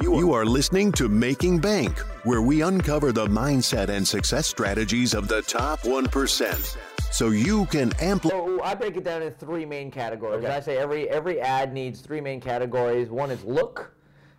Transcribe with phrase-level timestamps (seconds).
[0.00, 5.26] You are listening to Making Bank, where we uncover the mindset and success strategies of
[5.26, 6.76] the top 1%
[7.10, 8.36] so you can amplify.
[8.36, 10.44] So I break it down in three main categories.
[10.44, 10.54] Okay.
[10.54, 13.08] I say every every ad needs three main categories.
[13.08, 13.94] One is look,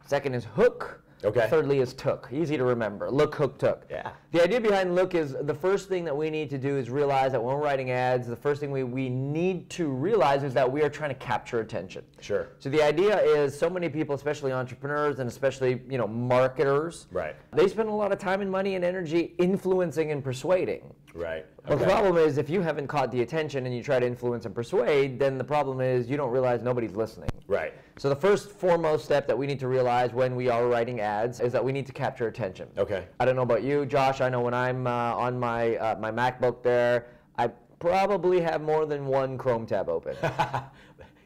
[0.05, 1.47] second is hook, Okay.
[1.49, 2.29] thirdly is took.
[2.31, 3.10] Easy to remember.
[3.10, 3.86] Look, hook, took.
[3.90, 4.12] Yeah.
[4.31, 7.31] The idea behind look is the first thing that we need to do is realize
[7.31, 10.72] that when we're writing ads, the first thing we, we need to realize is that
[10.72, 12.03] we are trying to capture attention.
[12.20, 12.49] Sure.
[12.60, 17.36] So the idea is so many people, especially entrepreneurs and especially you know marketers, Right.
[17.52, 20.94] They spend a lot of time and money and energy influencing and persuading.
[21.13, 21.45] Right.
[21.67, 24.45] But the problem is, if you haven't caught the attention and you try to influence
[24.45, 27.30] and persuade, then the problem is you don't realize nobody's listening.
[27.48, 27.73] Right.
[27.98, 31.39] So the first foremost step that we need to realize when we are writing ads
[31.39, 32.70] is that we need to capture attention.
[32.77, 33.05] Okay.
[33.20, 34.22] I don't know about you, Josh.
[34.22, 37.49] I know when I'm uh, on my uh, my MacBook there, I
[37.80, 40.16] probably have more than one Chrome tab open.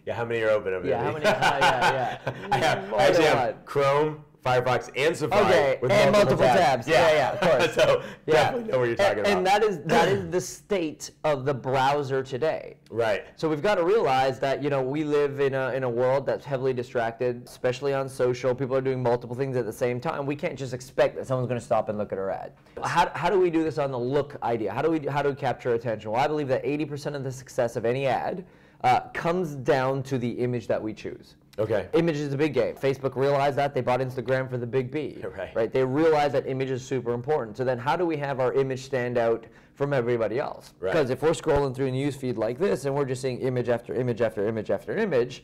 [0.04, 0.98] Yeah, how many are open over there?
[0.98, 2.34] Yeah, how many- uh, yeah, yeah.
[2.52, 3.66] I, have, I actually have.
[3.66, 5.46] Chrome, Firefox, and Safari.
[5.46, 6.88] Okay, with and multiple tabs.
[6.88, 7.74] Yeah, yeah, of course.
[7.76, 8.34] so Yeah.
[8.34, 9.38] definitely know what you're talking and, about.
[9.38, 12.78] and that is that is the state of the browser today.
[12.90, 13.24] right.
[13.36, 16.26] So we've got to realize that you know we live in a in a world
[16.26, 18.56] that's heavily distracted, especially on social.
[18.56, 20.26] People are doing multiple things at the same time.
[20.26, 22.54] We can't just expect that someone's going to stop and look at our ad.
[22.84, 24.72] How, how do we do this on the look idea?
[24.74, 26.10] How do we how do we capture attention?
[26.12, 28.44] Well, I believe that 80% of the success of any ad
[28.84, 31.36] uh, comes down to the image that we choose.
[31.60, 31.90] Okay.
[31.94, 32.76] Image is a big game.
[32.76, 35.18] Facebook realized that they bought Instagram for the big B.
[35.32, 35.56] Right.
[35.56, 35.72] Right.
[35.72, 37.58] They realized that image is super important.
[37.58, 40.74] So then, how do we have our image stand out from everybody else?
[40.80, 40.92] Right.
[40.92, 43.70] Because if we're scrolling through a news feed like this and we're just seeing image
[43.70, 45.44] after image after image after image,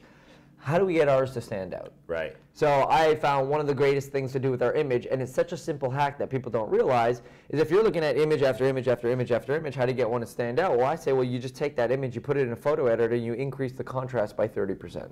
[0.57, 1.93] how do we get ours to stand out?
[2.07, 2.35] Right.
[2.53, 5.33] So I found one of the greatest things to do with our image, and it's
[5.33, 8.65] such a simple hack that people don't realize, is if you're looking at image after
[8.65, 10.75] image after image after image, how do you get one to stand out?
[10.77, 12.87] Well, I say, well, you just take that image, you put it in a photo
[12.87, 15.09] editor, and you increase the contrast by 30%.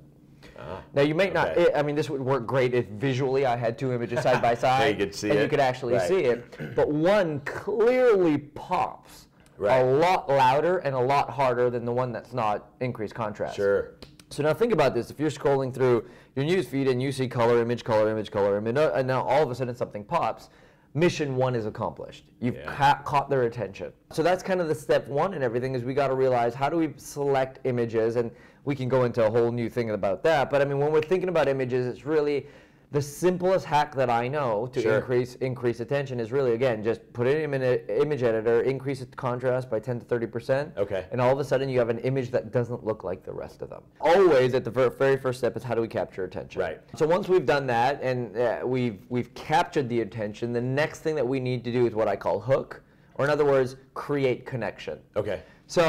[0.94, 1.50] Now you may not.
[1.50, 1.74] Ah, okay.
[1.74, 4.98] I mean, this would work great if visually I had two images side by side,
[5.00, 6.08] you could see and you could actually Right.
[6.08, 6.76] see it.
[6.76, 9.80] But one clearly pops Right.
[9.80, 13.56] a lot louder and a lot harder than the one that's not increased contrast.
[13.56, 13.92] Sure.
[14.30, 17.28] So now think about this: if you're scrolling through your news feed and you see
[17.28, 20.50] color, image, color, image, color, image, and now all of a sudden something pops,
[20.94, 22.26] mission one is accomplished.
[22.42, 22.74] You've Yeah.
[22.74, 23.94] ca- caught their attention.
[24.12, 26.68] So that's kind of the step one and everything is we got to realize how
[26.70, 28.32] do we select images, and
[28.66, 30.50] we can go into a whole new thing about that.
[30.50, 32.48] But I mean, when we're thinking about images, it's really
[32.92, 34.98] the simplest hack that I know to Sure.
[34.98, 39.08] increase increase attention is really again just put it in an image editor, increase the
[39.08, 41.06] contrast by 10 to 30 percent, Okay.
[41.12, 43.62] and all of a sudden you have an image that doesn't look like the rest
[43.62, 43.82] of them.
[44.00, 46.62] Always at the ver- very first step is how do we capture attention?
[46.62, 46.80] Right.
[46.96, 51.16] So once we've done that and uh, we've we've captured the attention, the next thing
[51.16, 52.82] that we need to do is what I call hook,
[53.16, 55.00] or in other words, create connection.
[55.18, 55.42] Okay.
[55.68, 55.82] So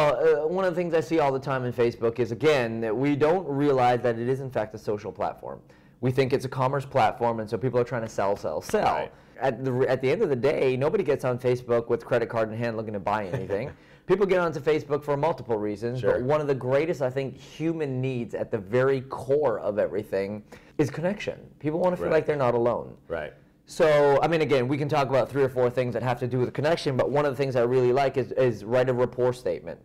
[0.45, 2.97] uh, one of the things I see all the time in Facebook is again that
[2.97, 5.61] we don't realize that it is in fact a social platform.
[6.01, 8.95] We think it's a commerce platform, and so people are trying to sell, sell, sell.
[8.95, 9.13] Right.
[9.41, 12.51] At the at the end of the day, nobody gets on Facebook with credit card
[12.51, 13.71] in hand looking to buy anything.
[14.07, 16.13] people get onto Facebook for multiple reasons, Sure.
[16.13, 20.43] but one of the greatest I think human needs at the very core of everything
[20.79, 21.39] is connection.
[21.59, 22.13] People want to feel Right.
[22.17, 22.95] like they're not alone.
[23.09, 23.33] Right.
[23.69, 26.29] So, I mean, again, we can talk about three or four things that have to
[26.29, 28.93] do with connection, but one of the things I really like is, is write a
[28.93, 29.81] rapport statement.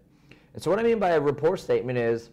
[0.53, 2.30] And so, what I mean by a rapport statement is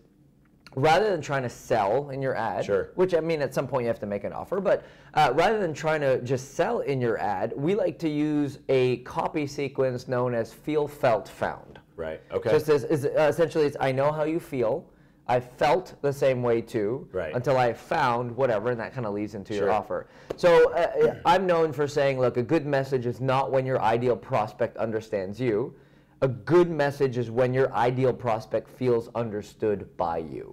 [0.76, 2.90] rather than trying to sell in your ad, Sure.
[2.96, 5.58] which I mean, at some point you have to make an offer, but uh, rather
[5.58, 10.06] than trying to just sell in your ad, we like to use a copy sequence
[10.06, 11.80] known as feel, felt, found.
[11.96, 12.20] Right.
[12.30, 12.50] Okay.
[12.50, 14.84] Just as, is, uh, essentially, it's I know how you feel.
[15.28, 17.34] I felt the same way too Right.
[17.34, 20.06] until I found whatever, and that kind of leads into your offer.
[20.36, 24.16] So uh, I'm known for saying, look, a good message is not when your ideal
[24.16, 25.74] prospect understands you.
[26.22, 30.50] A good message is when your ideal prospect feels understood by you.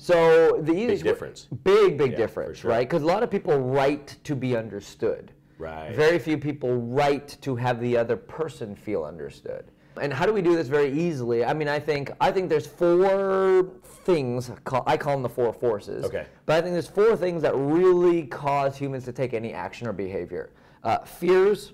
[0.00, 1.48] So the easiest way- difference.
[1.64, 2.70] big, big Yeah, difference, sure.
[2.70, 2.88] right?
[2.88, 5.32] Because a lot of people write to be understood.
[5.58, 5.92] Right.
[5.92, 9.72] Very few people write to have the other person feel understood.
[9.98, 11.44] And how do we do this very easily?
[11.44, 13.68] I mean, I think I think there's four
[14.04, 14.50] things.
[14.64, 16.04] call- I call them the four forces.
[16.04, 16.26] Okay.
[16.46, 19.92] But I think there's four things that really cause humans to take any action or
[19.92, 20.50] behavior:
[20.84, 21.72] uh, fears,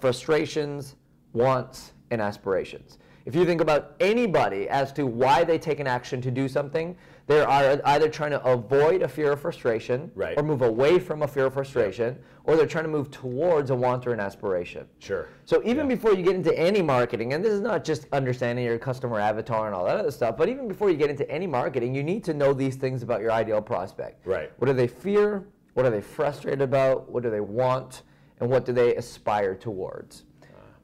[0.00, 0.96] frustrations,
[1.32, 2.98] wants, and aspirations.
[3.24, 6.96] If you think about anybody as to why they take an action to do something,
[7.28, 10.36] they are either trying to avoid a fear or frustration, Right.
[10.36, 13.74] or move away from a fear or frustration, or they're trying to move towards a
[13.76, 14.86] want or an aspiration.
[14.98, 15.28] Sure.
[15.44, 18.78] So even before you get into any marketing, and this is not just understanding your
[18.78, 21.94] customer avatar and all that other stuff, but even before you get into any marketing,
[21.94, 24.26] you need to know these things about your ideal prospect.
[24.26, 24.50] Right.
[24.58, 25.44] What do they fear?
[25.74, 27.08] What are they frustrated about?
[27.10, 28.02] What do they want?
[28.40, 30.24] And what do they aspire towards?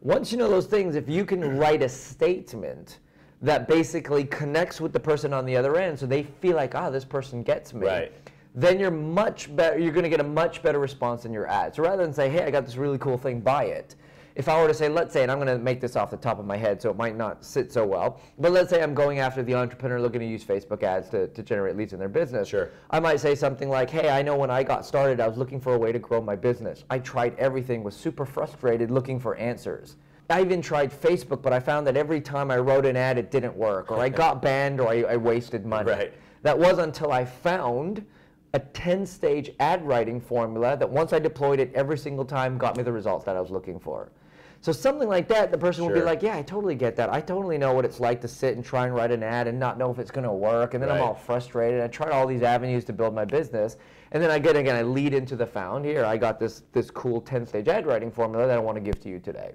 [0.00, 2.98] Once you know those things, if you can write a statement
[3.42, 6.90] that basically connects with the person on the other end so they feel like, ah,
[6.90, 8.12] this person gets me, Right.
[8.54, 9.78] then you're much better.
[9.78, 11.76] You're going to get a much better response in your ads.
[11.76, 13.94] So rather than say, "Hey, I got this really cool thing, buy it,"
[14.38, 16.16] if I were to say, let's say, and I'm going to make this off the
[16.16, 18.94] top of my head, so it might not sit so well, but let's say I'm
[18.94, 22.08] going after the entrepreneur looking to use Facebook ads to, to generate leads in their
[22.08, 22.46] business.
[22.46, 22.70] Sure.
[22.88, 25.60] I might say something like, hey, I know when I got started, I was looking
[25.60, 26.84] for a way to grow my business.
[26.88, 29.96] I tried everything, was super frustrated looking for answers.
[30.30, 33.32] I even tried Facebook, but I found that every time I wrote an ad, it
[33.32, 35.90] didn't work, or I got banned, or I, I wasted money.
[35.90, 36.12] Right.
[36.42, 38.06] That was until I found
[38.54, 42.76] a 10 stage ad writing formula that once I deployed it every single time got
[42.76, 44.12] me the results that I was looking for.
[44.60, 47.12] So something like that, the person will be like, "Yeah, I totally get that.
[47.12, 49.58] I totally know what it's like to sit and try and write an ad and
[49.58, 51.80] not know if it's going to work, and then I'm all frustrated.
[51.80, 53.76] I tried all these avenues to build my business,
[54.10, 55.84] and then I get again, I lead into the found.
[55.84, 59.00] Here, I got this this cool 10-stage ad writing formula that I want to give
[59.02, 59.52] to you today.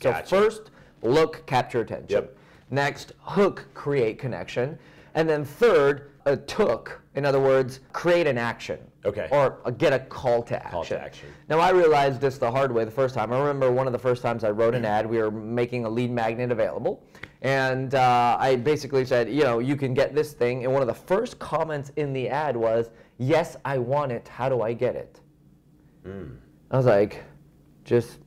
[0.00, 0.28] So Gotcha.
[0.28, 0.70] first,
[1.02, 2.10] look, capture attention.
[2.10, 2.36] Yep.
[2.70, 4.78] Next, hook, create connection,
[5.14, 7.00] and then third, a took.
[7.14, 8.78] In other words, create an action.
[9.04, 9.28] Okay.
[9.30, 10.70] Or uh, get a call to action.
[10.70, 11.28] Call to action.
[11.48, 13.32] Now I realized this the hard way the first time.
[13.32, 15.06] I remember one of the first times I wrote an ad.
[15.06, 17.04] We were making a lead magnet available,
[17.42, 20.64] and uh, I basically said, you know, you can get this thing.
[20.64, 24.28] And one of the first comments in the ad was, "Yes, I want it.
[24.28, 25.20] How do I get it?"
[26.04, 26.34] Hmm.
[26.70, 27.24] I was like,
[27.84, 28.18] just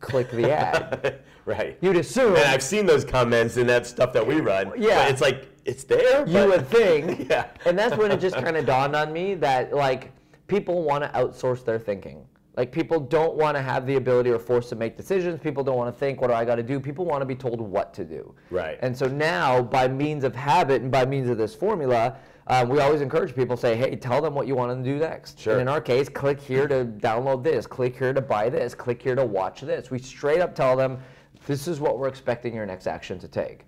[0.00, 1.20] click the ad.
[1.44, 1.78] right.
[1.80, 2.34] You'd assume.
[2.34, 4.72] And I've seen those comments in that stuff that we run.
[4.76, 5.04] Yeah.
[5.04, 6.26] But it's like it's there.
[6.26, 7.28] you would think.
[7.30, 7.48] Yeah.
[7.64, 10.12] And that's when it just kind of dawned on me that like
[10.46, 12.24] people want to outsource their thinking.
[12.56, 15.40] Like people don't want to have the ability or force to make decisions.
[15.40, 16.80] People don't want to think, what do I got to do?
[16.80, 18.34] People want to be told what to do.
[18.50, 18.78] Right.
[18.80, 22.16] And so now, by means of habit and by means of this formula,
[22.46, 24.98] uh, we always encourage people say, hey, tell them what you want them to do
[24.98, 25.38] next.
[25.38, 25.54] Sure.
[25.54, 29.02] And in our case, click here to download this, click here to buy this, click
[29.02, 29.90] here to watch this.
[29.90, 30.98] We straight up tell them,
[31.46, 33.65] this is what we're expecting your next action to take.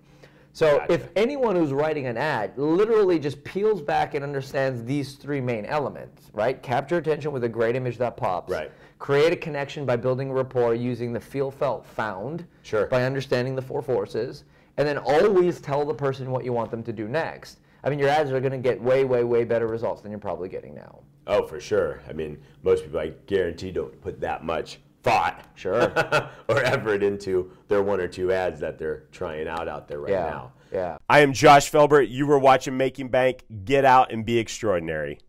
[0.53, 0.93] So Gotcha.
[0.93, 5.65] if anyone who's writing an ad literally just peels back and understands these three main
[5.65, 6.61] elements, right?
[6.61, 8.51] Capture attention with a great image that pops.
[8.51, 8.71] Right.
[8.97, 12.45] Create a connection by building rapport using the feel, felt, found.
[12.63, 12.87] Sure.
[12.87, 14.43] By understanding the four forces.
[14.77, 17.59] And then always tell the person what you want them to do next.
[17.83, 20.19] I mean, your ads are going to get way, way, way better results than you're
[20.19, 20.99] probably getting now.
[21.27, 22.01] Oh, for sure.
[22.09, 25.91] I mean, most people, I guarantee, don't put that much thought Sure.
[26.47, 30.11] or effort into their one or two ads that they're trying out out there right
[30.11, 30.29] yeah.
[30.29, 30.53] now.
[30.71, 30.97] Yeah.
[31.09, 32.07] I am Josh Felber.
[32.07, 33.43] You were watching Making Bank.
[33.65, 35.19] Get out and be extraordinary.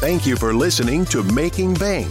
[0.00, 2.10] Thank you for listening to Making Bank.